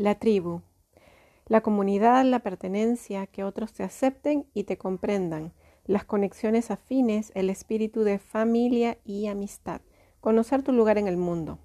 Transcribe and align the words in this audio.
La 0.00 0.14
tribu. 0.14 0.62
La 1.46 1.60
comunidad, 1.60 2.24
la 2.24 2.38
pertenencia, 2.38 3.26
que 3.26 3.44
otros 3.44 3.74
te 3.74 3.82
acepten 3.82 4.46
y 4.54 4.64
te 4.64 4.78
comprendan, 4.78 5.52
las 5.84 6.06
conexiones 6.06 6.70
afines, 6.70 7.32
el 7.34 7.50
espíritu 7.50 8.02
de 8.02 8.18
familia 8.18 8.96
y 9.04 9.26
amistad, 9.26 9.82
conocer 10.22 10.62
tu 10.62 10.72
lugar 10.72 10.96
en 10.96 11.06
el 11.06 11.18
mundo. 11.18 11.58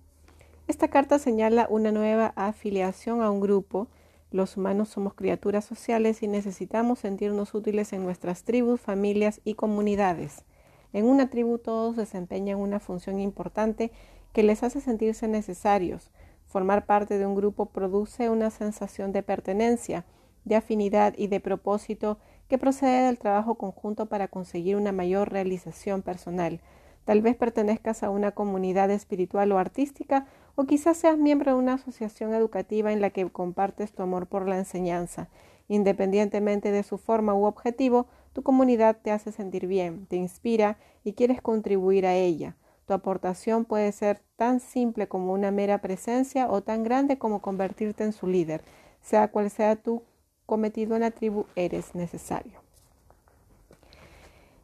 Esta 0.68 0.90
carta 0.90 1.18
señala 1.18 1.68
una 1.70 1.94
nueva 1.94 2.34
afiliación 2.36 3.22
a 3.22 3.32
un 3.32 3.40
grupo. 3.40 3.88
Los 4.32 4.58
humanos 4.58 4.90
somos 4.90 5.14
criaturas 5.14 5.64
sociales 5.64 6.22
y 6.22 6.28
necesitamos 6.28 7.00
sentirnos 7.00 7.54
útiles 7.54 7.94
en 7.94 8.04
nuestras 8.04 8.44
tribus, 8.44 8.82
familias 8.82 9.40
y 9.46 9.54
comunidades. 9.54 10.44
En 10.92 11.06
una 11.06 11.30
tribu 11.30 11.58
todos 11.58 11.96
desempeñan 11.96 12.60
una 12.60 12.82
función 12.82 13.22
importante 13.22 13.94
que 14.34 14.44
les 14.44 14.62
hace 14.62 14.82
sentirse 14.82 15.30
necesarios. 15.30 16.12
Formar 16.46 16.86
parte 16.86 17.18
de 17.18 17.26
un 17.26 17.36
grupo 17.36 17.68
produce 17.68 18.30
una 18.30 18.50
sensación 18.50 19.12
de 19.12 19.24
pertenencia, 19.24 20.06
de 20.46 20.56
afinidad 20.56 21.14
y 21.18 21.28
de 21.28 21.40
propósito 21.40 22.18
que 22.48 22.58
procede 22.58 23.06
del 23.06 23.18
trabajo 23.18 23.56
conjunto 23.56 24.06
para 24.06 24.28
conseguir 24.28 24.76
una 24.76 24.92
mayor 24.92 25.32
realización 25.32 26.02
personal. 26.02 26.62
Tal 27.04 27.22
vez 27.22 27.36
pertenezcas 27.36 28.04
a 28.04 28.10
una 28.10 28.32
comunidad 28.32 28.90
espiritual 28.90 29.52
o 29.52 29.60
artística 29.60 30.26
o 30.56 30.66
quizás 30.66 30.98
seas 30.98 31.18
miembro 31.18 31.54
de 31.54 31.60
una 31.60 31.74
asociación 31.74 32.34
educativa 32.34 32.92
en 32.92 33.02
la 33.02 33.10
que 33.10 33.30
compartes 33.30 33.94
tu 33.94 34.04
amor 34.04 34.28
por 34.28 34.48
la 34.48 34.58
enseñanza. 34.58 35.30
Independientemente 35.68 36.72
de 36.72 36.84
su 36.84 36.98
forma 36.98 37.34
u 37.34 37.46
objetivo, 37.46 38.08
tu 38.34 38.44
comunidad 38.44 38.98
te 39.02 39.12
hace 39.12 39.32
sentir 39.32 39.68
bien, 39.68 40.06
te 40.08 40.16
inspira 40.16 40.78
y 41.04 41.14
quieres 41.14 41.42
contribuir 41.42 42.06
a 42.06 42.16
ella. 42.16 42.56
Tu 42.88 42.94
aportación 42.94 43.66
puede 43.66 43.92
ser 43.92 44.22
tan 44.36 44.60
simple 44.60 45.08
como 45.08 45.34
una 45.34 45.52
mera 45.52 45.80
presencia 45.80 46.50
o 46.50 46.62
tan 46.62 46.84
grande 46.84 47.18
como 47.18 47.42
convertirte 47.42 48.04
en 48.04 48.14
su 48.14 48.28
líder. 48.28 48.62
Sea 49.02 49.30
cual 49.30 49.50
sea 49.50 49.76
tu 49.76 50.04
cometido 50.46 50.96
en 50.96 51.02
la 51.02 51.12
tribu, 51.12 51.46
eres 51.56 51.96
necesario. 51.96 52.60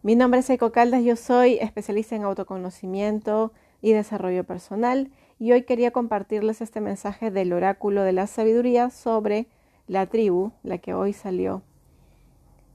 Mi 0.03 0.15
nombre 0.15 0.39
es 0.39 0.49
Eiko 0.49 0.71
Caldas, 0.71 1.03
yo 1.03 1.15
soy 1.15 1.55
especialista 1.61 2.15
en 2.15 2.23
autoconocimiento 2.23 3.51
y 3.81 3.93
desarrollo 3.93 4.43
personal 4.43 5.11
y 5.39 5.51
hoy 5.51 5.63
quería 5.63 5.91
compartirles 5.91 6.61
este 6.61 6.81
mensaje 6.81 7.31
del 7.31 7.53
oráculo 7.53 8.03
de 8.03 8.11
la 8.11 8.27
sabiduría 8.27 8.89
sobre 8.91 9.47
la 9.87 10.05
tribu, 10.05 10.51
la 10.63 10.77
que 10.77 10.93
hoy 10.93 11.13
salió. 11.13 11.63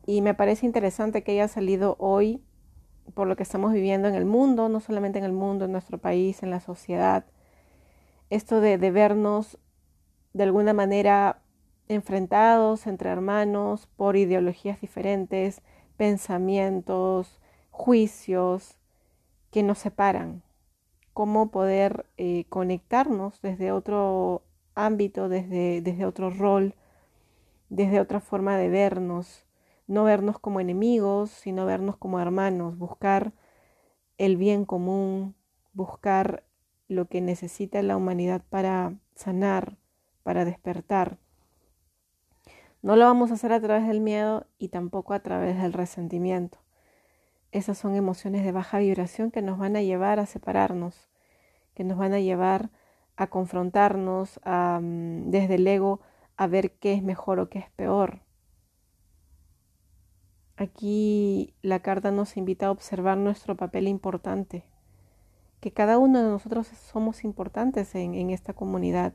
Y 0.07 0.23
me 0.23 0.35
parece 0.35 0.67
interesante 0.67 1.23
que 1.23 1.33
haya 1.33 1.49
salido 1.49 1.97
hoy 1.99 2.41
por 3.15 3.29
lo 3.29 3.37
que 3.37 3.43
estamos 3.43 3.73
viviendo 3.73 4.09
en 4.09 4.15
el 4.15 4.25
mundo, 4.25 4.69
no 4.69 4.81
solamente 4.81 5.19
en 5.19 5.25
el 5.25 5.33
mundo, 5.33 5.65
en 5.65 5.73
nuestro 5.73 5.99
país, 5.99 6.43
en 6.43 6.51
la 6.51 6.61
sociedad. 6.61 7.25
Esto 8.31 8.61
de, 8.61 8.77
vernos 8.91 9.59
de 10.33 10.45
alguna 10.45 10.73
manera 10.73 11.43
enfrentados 11.89 12.87
entre 12.87 13.11
hermanos 13.11 13.87
por 13.97 14.17
ideologías 14.17 14.81
diferentes, 14.81 15.63
pensamientos, 15.97 17.41
juicios 17.71 18.79
que 19.51 19.63
nos 19.63 19.79
separan. 19.79 20.43
Cómo 21.13 21.51
poder 21.51 22.07
eh, 22.17 22.45
conectarnos 22.49 23.41
desde 23.41 23.73
otro 23.73 24.43
ámbito, 24.75 25.29
desde 25.29 26.05
otro 26.05 26.31
rol, 26.31 26.75
desde 27.69 28.01
otra 28.01 28.21
forma 28.21 28.57
de 28.59 28.69
vernos. 28.69 29.46
No 29.87 30.05
vernos 30.05 30.39
como 30.39 30.61
enemigos, 30.61 31.31
sino 31.31 31.67
vernos 31.67 31.97
como 31.97 32.21
hermanos. 32.21 32.77
Buscar 32.77 33.33
el 34.19 34.37
bien 34.37 34.65
común, 34.65 35.35
buscar 35.73 36.45
lo 36.89 37.07
que 37.07 37.21
necesita 37.21 37.83
la 37.83 37.97
humanidad 37.97 38.43
para 38.49 38.95
sanar, 39.15 39.77
para 40.23 40.45
despertar. 40.45 41.19
No 42.83 42.97
lo 42.97 43.05
vamos 43.05 43.31
a 43.31 43.35
hacer 43.35 43.53
a 43.53 43.61
través 43.61 43.87
del 43.89 44.01
miedo 44.01 44.47
y 44.59 44.69
tampoco 44.69 45.15
a 45.15 45.21
través 45.21 45.61
del 45.61 45.73
resentimiento. 45.73 46.59
Esas 47.53 47.79
son 47.79 47.95
emociones 47.95 48.45
de 48.45 48.53
baja 48.53 48.79
vibración 48.79 49.31
que 49.31 49.43
nos 49.43 49.59
van 49.59 49.77
a 49.77 49.83
llevar 49.83 50.19
a 50.19 50.27
separarnos, 50.27 51.09
que 51.75 51.85
nos 51.85 51.99
van 51.99 52.13
a 52.13 52.21
llevar 52.21 52.71
a 53.17 53.29
confrontarnos 53.29 54.41
a, 54.45 54.81
mm, 54.83 55.31
desde 55.31 55.55
el 55.57 55.67
ego 55.67 56.01
a 56.37 56.47
ver 56.47 56.73
qué 56.73 56.93
es 56.93 57.03
mejor 57.03 57.41
o 57.41 57.49
qué 57.49 57.61
es 57.61 57.71
peor. 57.71 58.26
Aquí 60.57 61.55
la 61.63 61.81
carta 61.81 62.11
nos 62.11 62.37
invita 62.37 62.67
a 62.67 62.71
observar 62.71 63.19
nuestro 63.19 63.57
papel 63.57 63.89
importante, 63.89 64.65
que 65.61 65.73
cada 65.73 65.99
uno 65.99 66.23
de 66.23 66.29
nosotros 66.29 66.67
somos 66.67 67.25
importantes 67.25 67.95
en, 67.95 68.31
esta 68.31 68.55
comunidad, 68.55 69.15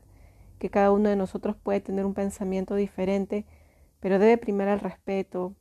que 0.58 0.70
cada 0.70 0.92
uno 0.92 1.08
de 1.08 1.16
nosotros 1.16 1.56
puede 1.56 1.80
tener 1.80 2.06
un 2.06 2.14
pensamiento 2.14 2.74
diferente 2.74 3.46
pero 4.02 4.18
debe 4.18 4.36
primar 4.36 4.66
el 4.66 4.80
respeto, 4.80 5.54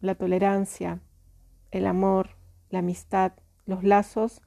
la 0.00 0.16
tolerancia, 0.16 1.00
el 1.70 1.86
amor, 1.86 2.30
la 2.68 2.80
amistad, 2.80 3.34
los 3.66 3.84
lazos 3.84 4.42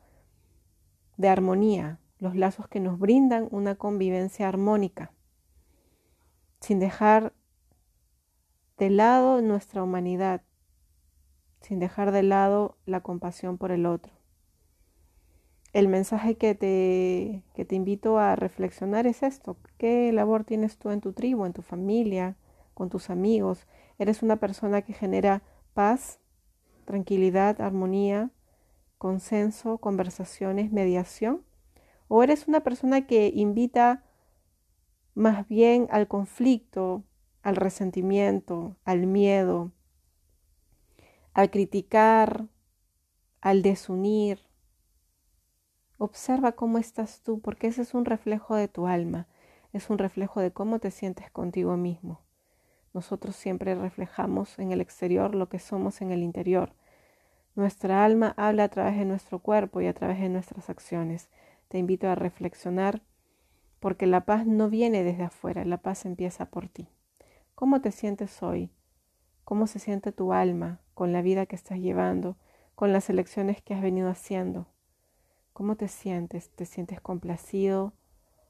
de 1.16 1.30
armonía, 1.30 2.02
los 2.20 2.36
lazos 2.36 2.68
que 2.68 2.82
nos 2.82 3.00
brindan 3.00 3.48
una 3.52 3.76
convivencia 3.76 4.50
armónica, 4.50 5.14
sin 6.60 6.80
dejar 6.80 7.32
de 8.78 8.90
lado 8.90 9.42
nuestra 9.42 9.82
humanidad, 9.82 10.42
sin 11.62 11.80
dejar 11.80 12.12
de 12.12 12.24
lado 12.24 12.78
la 12.86 13.02
compasión 13.02 13.58
por 13.58 13.72
el 13.72 13.86
otro. 13.86 14.14
El 15.74 15.88
mensaje 15.88 16.36
que 16.38 16.56
te, 16.56 17.44
que 17.54 17.66
te 17.66 17.76
invito 17.76 18.18
a 18.20 18.36
reflexionar 18.36 19.06
es 19.06 19.22
esto. 19.22 19.58
¿Qué 19.78 20.12
labor 20.12 20.44
tienes 20.44 20.78
tú 20.78 20.92
en 20.92 21.02
tu 21.02 21.14
tribu, 21.14 21.46
en 21.46 21.54
tu 21.54 21.62
familia, 21.62 22.36
con 22.78 22.90
tus 22.90 23.10
amigos. 23.10 23.66
Eres 23.98 24.22
una 24.22 24.36
persona 24.36 24.84
que 24.84 24.94
genera 24.94 25.42
paz, 25.74 26.20
tranquilidad, 26.86 27.60
armonía, 27.60 28.30
consenso, 29.00 29.80
conversaciones, 29.80 30.72
mediación. 30.72 31.42
O 32.08 32.22
eres 32.22 32.48
una 32.48 32.60
persona 32.60 33.08
que 33.08 33.32
invita 33.34 34.04
más 35.16 35.48
bien 35.48 35.88
al 35.90 36.08
conflicto, 36.08 37.04
al 37.42 37.56
resentimiento, 37.56 38.78
al 38.86 39.08
miedo, 39.08 39.72
al 41.38 41.52
criticar, 41.52 42.48
al 43.42 43.62
desunir. 43.62 44.40
Observa 46.00 46.54
cómo 46.54 46.80
estás 46.80 47.22
tú, 47.22 47.42
porque 47.42 47.68
ese 47.68 47.84
es 47.84 47.94
un 47.94 48.06
reflejo 48.06 48.56
de 48.56 48.68
tu 48.68 48.88
alma, 48.88 49.28
es 49.72 49.92
un 49.92 50.00
reflejo 50.00 50.42
de 50.42 50.52
cómo 50.52 50.80
te 50.80 50.90
sientes 50.90 51.30
contigo 51.30 51.78
mismo. 51.78 52.22
Nosotros 52.92 53.36
siempre 53.36 53.76
reflejamos 53.76 54.58
en 54.58 54.72
el 54.72 54.82
exterior 54.82 55.36
lo 55.36 55.48
que 55.48 55.60
somos 55.60 56.02
en 56.02 56.12
el 56.12 56.24
interior. 56.24 56.74
Nuestra 57.54 58.04
alma 58.04 58.34
habla 58.36 58.64
a 58.64 58.70
través 58.70 58.98
de 58.98 59.06
nuestro 59.06 59.38
cuerpo 59.38 59.80
y 59.80 59.86
a 59.86 59.94
través 59.94 60.20
de 60.20 60.30
nuestras 60.30 60.72
acciones. 60.72 61.30
Te 61.68 61.78
invito 61.78 62.08
a 62.08 62.16
reflexionar 62.16 63.04
porque 63.80 64.08
la 64.08 64.26
paz 64.26 64.48
no 64.48 64.72
viene 64.72 65.04
desde 65.04 65.26
afuera, 65.26 65.66
la 65.66 65.78
paz 65.78 66.08
empieza 66.08 66.48
por 66.48 66.68
ti. 66.68 66.90
¿Cómo 67.54 67.80
te 67.80 67.92
sientes 67.92 68.42
hoy? 68.42 68.72
¿Cómo 69.44 69.68
se 69.68 69.78
siente 69.78 70.12
tu 70.12 70.34
alma 70.34 70.82
con 70.98 71.14
la 71.14 71.22
vida 71.22 71.46
que 71.46 71.56
estás 71.56 71.78
llevando, 71.78 72.38
con 72.74 72.92
las 72.92 73.08
elecciones 73.12 73.62
que 73.62 73.76
has 73.76 73.84
venido 73.84 74.10
haciendo? 74.10 74.66
¿Cómo 75.54 75.76
te 75.76 75.90
sientes? 75.90 76.50
¿Te 76.50 76.66
sientes 76.66 77.00
complacido? 77.00 77.94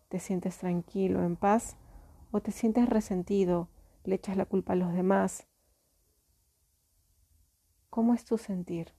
¿Te 0.08 0.20
sientes 0.20 0.58
tranquilo, 0.58 1.26
en 1.26 1.36
paz? 1.36 1.76
¿O 2.32 2.40
te 2.40 2.54
sientes 2.54 2.88
resentido, 2.88 3.68
le 4.06 4.16
echas 4.16 4.38
la 4.38 4.46
culpa 4.46 4.72
a 4.72 4.76
los 4.78 4.94
demás. 4.94 5.46
¿Cómo 7.90 8.14
es 8.14 8.24
tu 8.24 8.38
sentir? 8.38 8.94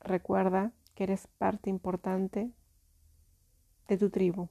Recuerda 0.00 0.72
que 0.94 1.04
eres 1.04 1.28
parte 1.38 1.70
importante 1.70 2.52
de 3.88 3.96
tu 3.96 4.10
tribu 4.10 4.50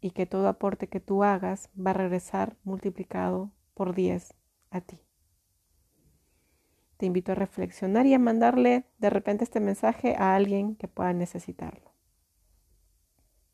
y 0.00 0.10
que 0.10 0.26
todo 0.26 0.48
aporte 0.48 0.88
que 0.88 0.98
tú 0.98 1.22
hagas 1.22 1.70
va 1.78 1.92
a 1.92 1.94
regresar 1.94 2.56
multiplicado 2.64 3.52
por 3.74 3.94
10 3.94 4.34
a 4.70 4.80
ti. 4.80 5.00
Te 6.98 7.06
invito 7.06 7.32
a 7.32 7.36
reflexionar 7.36 8.06
y 8.06 8.14
a 8.14 8.18
mandarle 8.18 8.84
de 8.98 9.08
repente 9.08 9.44
este 9.44 9.60
mensaje 9.60 10.16
a 10.18 10.34
alguien 10.34 10.74
que 10.74 10.88
pueda 10.88 11.12
necesitarlo. 11.12 11.92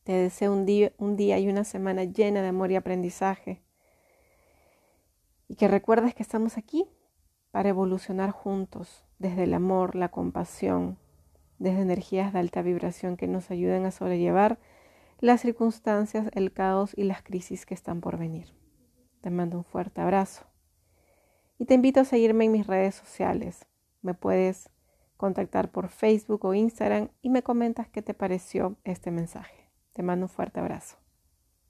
Te 0.05 0.12
deseo 0.12 0.52
un 0.52 0.66
día, 0.66 1.38
y 1.38 1.49
una 1.49 1.64
semana 1.64 2.05
llena 2.05 2.43
de 2.43 2.49
amor 2.49 2.70
y 2.70 2.76
aprendizaje. 2.76 3.62
Y 5.49 5.56
que 5.56 5.69
recuerdes 5.69 6.14
que 6.14 6.22
estamos 6.22 6.58
aquí 6.58 6.87
para 7.50 7.70
evolucionar 7.70 8.31
juntos 8.31 9.05
desde 9.19 9.44
el 9.44 9.55
amor, 9.55 9.94
la 9.94 10.11
compasión, 10.11 10.99
desde 11.58 11.82
energías 11.82 12.32
de 12.32 12.38
alta 12.38 12.62
vibración 12.62 13.16
que 13.16 13.28
nos 13.28 13.50
ayuden 13.50 13.87
a 13.87 13.90
sobrellevar 13.90 14.58
las 15.20 15.40
circunstancias, 15.40 16.28
el 16.32 16.52
caos 16.52 16.93
y 16.96 17.05
las 17.05 17.22
crisis 17.22 17.64
que 17.64 17.75
están 17.75 18.00
por 18.00 18.19
venir. 18.19 18.52
Te 19.20 19.31
mando 19.31 19.58
un 19.58 19.64
fuerte 19.64 20.00
abrazo. 20.00 20.44
Y 21.58 21.66
te 21.66 21.74
invito 21.74 22.00
a 22.00 22.04
seguirme 22.04 22.46
en 22.46 22.52
mis 22.52 22.66
redes 22.66 22.94
sociales. 22.94 23.66
Me 24.02 24.14
puedes 24.14 24.70
contactar 25.16 25.70
por 25.70 25.88
Facebook 25.88 26.44
o 26.44 26.54
Instagram 26.54 27.08
y 27.22 27.30
me 27.30 27.42
comentas 27.42 27.88
qué 27.88 28.02
te 28.02 28.14
pareció 28.14 28.76
este 28.84 29.10
mensaje. 29.10 29.70
Te 29.92 30.02
mando 30.02 30.26
un 30.26 30.30
fuerte 30.30 30.60
abrazo. 30.60 31.03